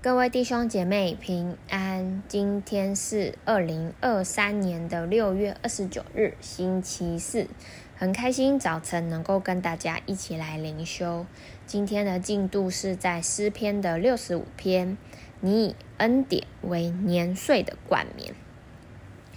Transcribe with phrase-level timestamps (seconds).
[0.00, 7.48] 各位弟兄姐妹平安，今天是二零二三年的六月二十九日，星期四，
[7.96, 11.26] 很开心早晨能够跟大家一起来灵修。
[11.66, 14.96] 今天的进度是在诗篇的六十五篇，
[15.40, 18.32] 你以恩典为年岁的冠冕。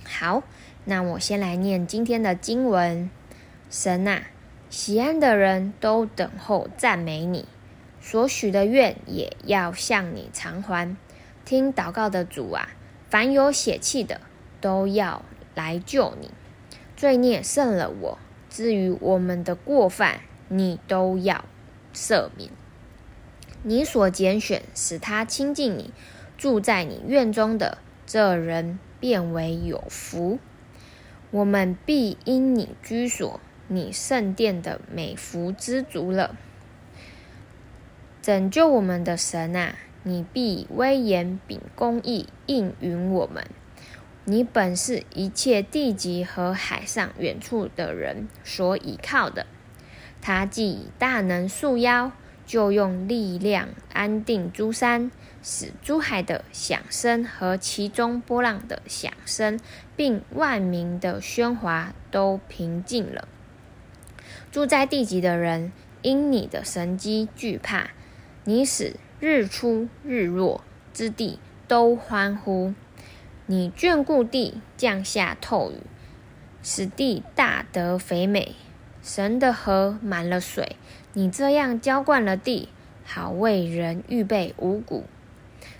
[0.03, 0.43] 好，
[0.85, 3.09] 那我先来念今天的经文：
[3.71, 4.25] 神啊，
[4.69, 7.47] 喜安的人都等候赞美你。
[8.02, 10.97] 所许的愿也要向你偿还。
[11.45, 12.70] 听祷告的主啊，
[13.09, 14.20] 凡有血气的
[14.59, 15.23] 都要
[15.55, 16.31] 来救你。
[16.98, 18.17] 罪孽胜了我，
[18.49, 21.45] 至于我们的过犯，你都要
[21.94, 22.49] 赦免。
[23.63, 25.91] 你所拣选使他亲近你，
[26.38, 30.39] 住在你院中的这人，便为有福。
[31.30, 36.36] 我们必因你居所，你圣殿的美福知足了。
[38.21, 43.47] 拯救我们的神啊，你必以威严秉公义应允我们。
[44.25, 49.47] 你本是一切地极和海上远处的人所倚靠的。
[50.22, 52.11] 他既以大能束腰，
[52.45, 55.09] 就用力量安定诸山，
[55.42, 59.59] 使诸海的响声和其中波浪的响声，
[59.95, 63.27] 并万民的喧哗都平静了。
[64.52, 65.72] 住在地极的人
[66.03, 67.89] 因你的神迹惧怕。
[68.44, 72.73] 你使日出日落之地都欢呼，
[73.45, 75.75] 你眷顾地，降下透雨，
[76.64, 78.56] 使地大得肥美。
[79.03, 80.75] 神的河满了水，
[81.14, 82.70] 你这样浇灌了地，
[83.06, 85.05] 好为人预备五谷。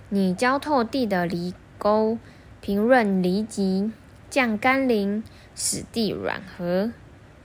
[0.08, 2.18] 你浇透地的犁沟，
[2.60, 3.90] 平润犁脊，
[4.30, 5.24] 降甘霖，
[5.56, 6.92] 使地软和，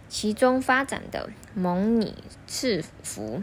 [0.07, 2.13] 其中发展的蒙你
[2.45, 3.41] 赐福。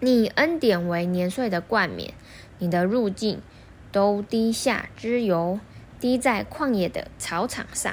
[0.00, 2.14] 你恩典为年岁的冠冕，
[2.58, 3.42] 你的入境
[3.90, 5.58] 都滴下脂油，
[5.98, 7.92] 滴在旷野的草场上。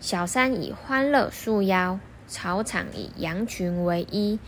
[0.00, 4.40] 小山以欢乐束腰，草场以羊群为衣，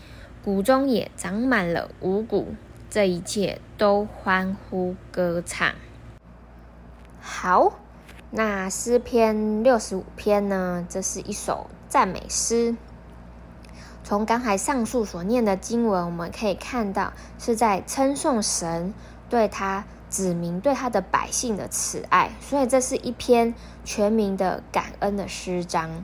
[0.43, 2.55] 谷中也长满了五谷。
[2.89, 5.73] 这一切都欢呼歌唱。
[7.21, 7.79] 好，
[8.31, 10.85] 那诗篇六十五篇呢？
[10.89, 12.75] 这是一首赞美诗。
[14.11, 18.93] 从刚才上述所念的经文，我们可以看到是在称颂神
[19.29, 23.55] 对他子民、对他的百姓的慈爱，所以这是一篇
[23.85, 26.03] 全民的感恩的诗章。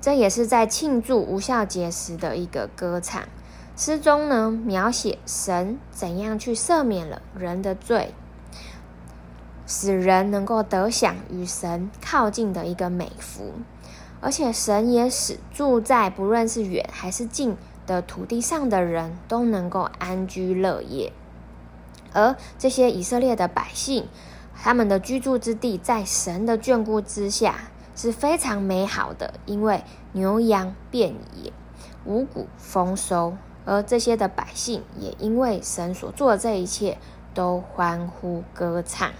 [0.00, 3.24] 这也是在庆祝无效节时的一个歌唱。
[3.76, 8.14] 诗中呢，描写神怎样去赦免了人的罪，
[9.66, 13.54] 使人能够得享与神靠近的一个美福。
[14.20, 21.12] 而且神也使住在不论是远还是近的土地上的人都能够安居乐业，
[22.12, 24.06] 而这些以色列的百姓，
[24.54, 29.82] 他们的居住之地在神的眷顾之下是非常美好的，因为
[30.12, 31.52] 牛羊遍野，
[32.04, 36.98] 五谷丰收，而这些的百姓也因为神所做的这一切
[37.32, 39.10] 都欢呼歌唱。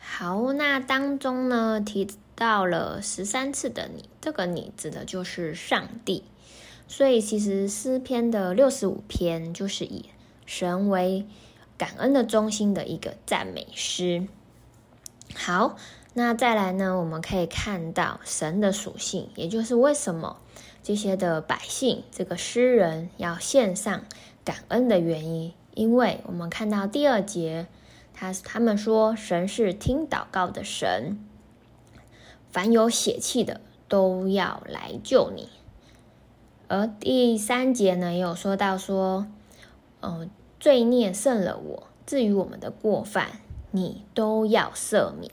[0.00, 2.08] 好，那当中呢，提。
[2.40, 6.24] 到了十三次的你，这个你指的就是上帝，
[6.88, 10.06] 所以其实诗篇的六十五篇就是以
[10.46, 11.26] 神为
[11.76, 14.26] 感恩的中心的一个赞美诗。
[15.34, 15.76] 好，
[16.14, 20.40] 那再来呢，我们可以看到神的属性，也就是为什么
[20.82, 24.06] 这些的百姓，这个诗人要献上
[24.46, 27.66] 感恩的原因，因为我们看到第二节，
[28.14, 31.18] 他他们说神是听祷告的神。
[32.52, 35.48] 凡有血气的都要来救你，
[36.66, 39.28] 而第三节呢，也有说到说，
[40.00, 40.28] 呃，
[40.58, 43.40] 罪孽胜了我，至于我们的过犯，
[43.70, 45.30] 你都要赦免。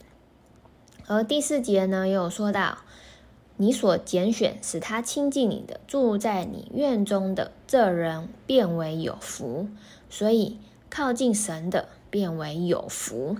[1.08, 2.78] 而第四节呢，也有说到，
[3.56, 9.68] 你所拣选使他亲近你的，住在你院中的这人，变为有福。
[10.08, 10.58] 所以
[10.88, 13.36] 靠近神的，变为有福。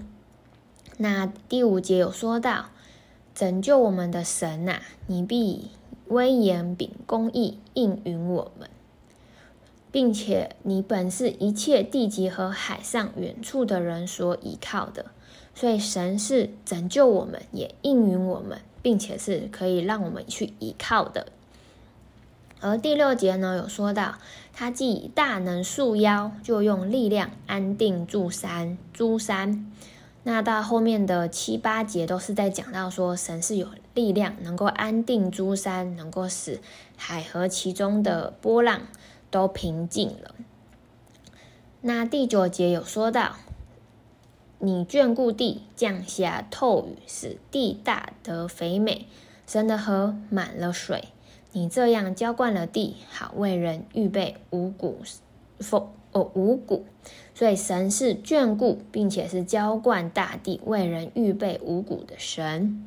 [0.96, 2.70] 那第五节有说到。
[3.38, 5.70] 拯救我们的神呐、你必以
[6.08, 8.68] 威严秉公义应允我们，
[9.92, 15.12] 并且你本是一切地极和海上远处的人所倚靠的，
[15.54, 21.28] 所以神是拯救我们，也应允我们，并且是可以让我们去依靠的。
[22.58, 24.16] 而第六节呢，有说到
[24.52, 29.72] 他既以大能束腰，就用力量安定诸山，诸山。
[30.28, 36.60] 那到后面的七八节都是在讲到说，神是有力量，能够安定诸山，能够使
[36.98, 38.82] 海河其中的波浪
[39.30, 40.34] 都平静了。
[41.80, 43.36] 那第九节有说到，
[44.58, 49.06] 你眷顾地，降下透雨，使地大得肥美。
[49.46, 51.08] 神的河满了水，
[51.52, 55.00] 你这样浇灌了地，好为人预备五谷
[55.58, 56.84] 丰哦五谷。
[57.34, 62.84] 所以神是眷顾，并且是浇灌大地，为人预备五谷的神。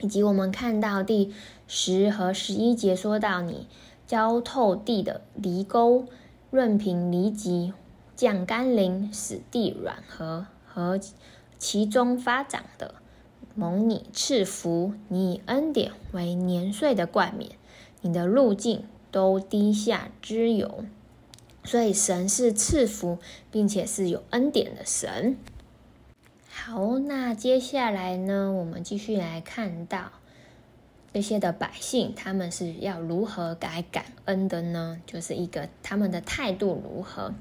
[0.00, 1.32] 以及我们看到第
[1.66, 3.68] 十和十一节说到，你
[4.06, 6.06] 浇透地的犁沟，
[6.50, 7.72] 润平犁脊，
[8.16, 11.00] 降甘霖，使地软和和
[11.58, 12.96] 其中发长的。
[13.54, 17.52] 蒙你赐福，你以恩典为年岁的冠冕，
[18.00, 18.82] 你的路径
[19.12, 20.84] 都滴下脂油。
[21.64, 23.18] 所以神是赐福，
[23.50, 25.36] 并且是有恩典的神。
[26.48, 30.12] 好，那接下来呢，我们继续来看到
[31.12, 35.00] 这些的百姓，他们是要如何来感恩的呢？
[35.06, 37.32] 就是一个他们的态度如何。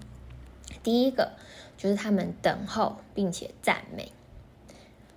[0.81, 1.33] 第一个
[1.77, 4.11] 就是他们等候并且赞美。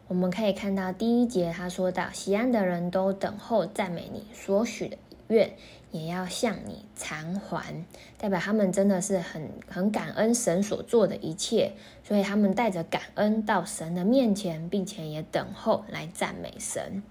[0.08, 4.96] 我们可以看到第一节，他说到：“锡安的人都等候赞美你所许的
[5.28, 5.56] 愿，
[5.96, 7.84] 也要向你偿还。”
[8.18, 11.72] 代表他们真的是很很感恩神所做的一切，
[12.02, 17.02] 所以他们带着感恩到神的面前，并且也等候来赞美神。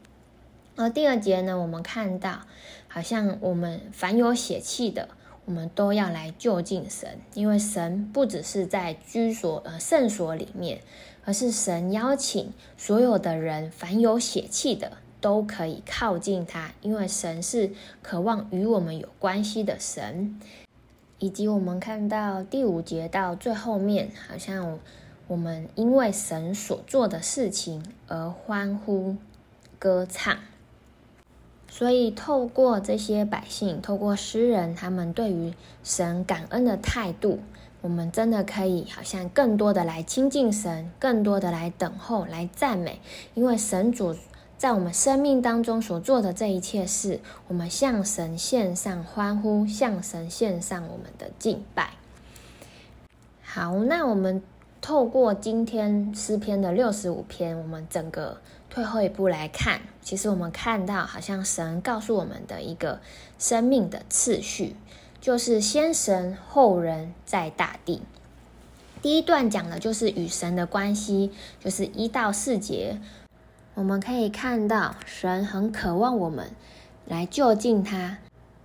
[0.76, 2.42] 而第二节呢，我们看到
[2.88, 5.10] 好像我们凡有血气的，
[5.46, 10.82] 我们都要来就近神，因为神不只是在居所呃圣所里面。
[11.28, 14.92] 而是神邀请所有的人，凡有血气的
[15.26, 17.72] 都可以靠近他，因为神是
[18.04, 20.40] 渴望与我们有关系的神。
[21.18, 24.78] 以及我们看到第五节到最后面，好像
[25.26, 29.16] 我们因为神所做的事情而欢呼
[29.80, 30.38] 歌唱。
[31.68, 37.40] 所以透过这些百姓，透过诗人，他们对于神感恩的态度。
[37.82, 43.00] 我们真的可以好像更多的来亲近神，更多的来等候、来赞美，
[43.34, 44.16] 因为神主
[44.58, 51.92] 在我们生命当中所做的这一切事，我们向神献上欢呼，向神献上我们的敬拜。
[53.44, 54.42] 好，那我们
[54.82, 58.38] 透过今天诗篇的六十五篇，我们整个
[58.70, 63.00] 退后一步来看，其实我们看到好像神告诉我们的一个
[63.38, 64.76] 生命的次序。
[65.22, 68.04] 就是先神后人，在大地。
[69.02, 73.00] 第一段讲的就是与神的关系，就是一到四节，
[73.76, 76.50] 我们可以看到神很渴望我们
[77.06, 78.20] 来就近他，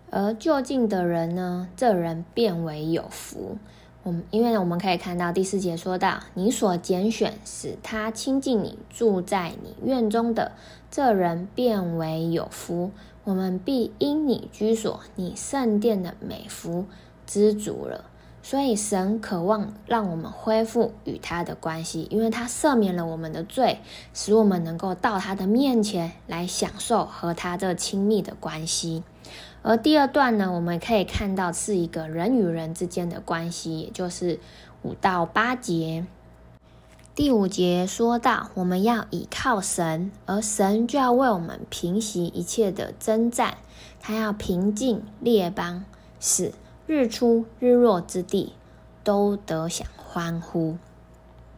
[0.09, 3.59] 而就近的人呢，这人便为有福。
[4.05, 10.53] 我们因为我们可以看到第四节说到，你所拣选使他亲近你，住在你院中的
[10.93, 12.93] 这人便为有福。
[13.25, 16.87] 我们必因你居所，你圣殿的美福
[17.27, 18.05] 知足了。
[18.43, 23.81] 所以神渴望让我们恢复与他的关系，因为他赦免了我们的罪，
[24.15, 29.03] 使我们能够到他的面前来享受和他这亲密的关系。
[29.63, 34.41] 而第二段呢，我们可以看到是一个人与人之间的关系，也就是
[34.83, 36.07] 五到八节。
[37.15, 43.59] 第五节说到，我们要倚靠神，而神就要为我们平息一切的征战，
[44.01, 45.85] 他要平静列邦，
[46.19, 46.53] 使
[46.93, 48.53] 日出日落之地
[49.05, 50.77] 都得享欢呼。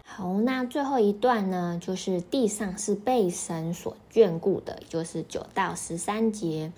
[0.05, 6.71] 好，那最后一段呢，就是地上是被神所眷顾的，就是九到十三节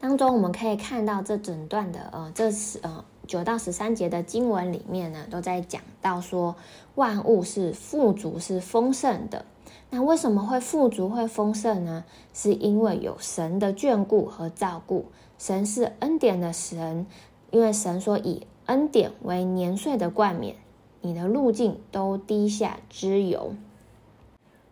[0.00, 3.04] 当中，我们可以看到这整段的呃，这是呃。
[3.26, 6.56] 九到十三节的经文里面呢，都在讲到说
[6.94, 9.44] 万物是富足、是丰盛的。
[9.90, 12.06] 那为什么会富足、会丰盛呢？
[12.32, 15.04] 是因为有神的眷顾和照顾。
[15.38, 17.06] 神是恩典的神，
[17.50, 20.56] 因为神说以恩典为年岁的冠冕，
[21.00, 23.54] 你的路径都滴下脂油。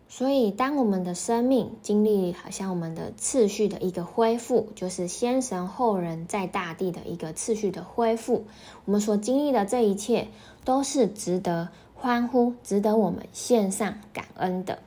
[0.09, 8.45] 所以，当我们的生命经历好像我们的次序的一个恢复，就是先神后人，在大地的一个次序的恢复，
[8.85, 10.29] 我们所经历的这一切
[10.63, 14.79] 都是值得欢呼、值得我们献上感恩的。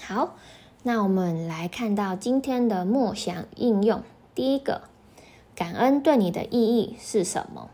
[0.00, 0.34] 好，
[0.82, 4.02] 那我们来看到今天的默想应用。
[4.34, 4.82] 第一个，
[5.56, 7.70] 感恩对你的意义是什么？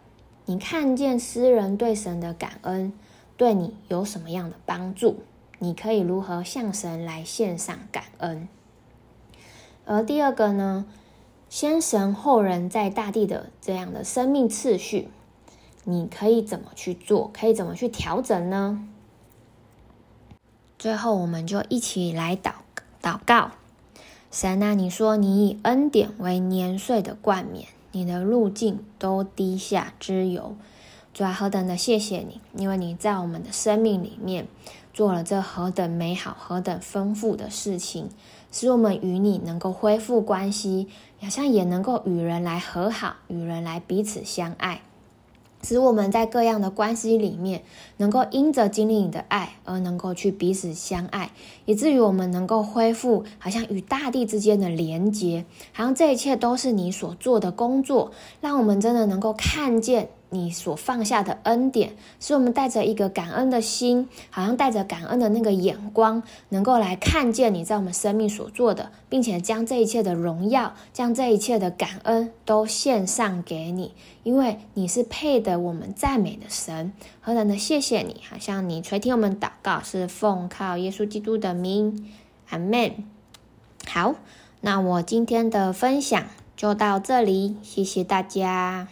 [0.47, 2.93] 你看见诗人对神的感恩，
[3.37, 5.25] 对你有什么样的帮助？
[5.59, 8.49] 你可以如何向神来献上感恩？
[9.85, 10.87] 而第二个呢，
[11.49, 15.09] 先神后人，在大地的这样的生命次序，
[15.83, 17.33] 你可以怎么去做？
[17.35, 18.89] 可以怎么去调整呢？
[20.79, 22.53] 最后，我们就一起来祷
[23.03, 23.51] 祷告。
[24.33, 30.57] 神啊，你说你以恩典为年岁的冠冕，你的路径都滴下脂油。
[31.13, 34.47] 主啊，何等的谢谢你，因为你在我们的生命里面。
[34.95, 38.11] 做了这何等美好、何等丰富的事情，
[38.51, 40.89] 使我们与你能够恢复关系，
[41.21, 44.83] 好像也能够与人来和好，与人来彼此相爱。
[45.63, 47.63] 使我们在各样的关系里面，
[47.97, 51.31] 能够因着经历你的爱而能够去彼此相爱，
[51.65, 60.11] 以至于我们能够恢复好像与大地之间的连结，好像这一切都是你所做的工作，让我们真的能够看见。
[60.33, 76.95] 你所放下的恩典，是我们带着一个感恩的心，好像带着感恩的那个眼光，能够来看见你在我们生命所做的，并且将这一切的荣耀，将这一切的感恩都献上给你，因为你是配得我们赞美的神。
[77.21, 82.11] 何等的谢谢你，好像你垂听我们祷告，是奉靠耶稣基督的名，
[82.49, 83.05] 阿门。
[83.87, 84.15] 好，
[84.63, 86.25] 那我今天的分享
[86.57, 88.89] 就到这里，谢谢大家。